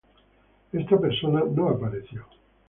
[0.73, 2.25] Esta persona no apareció.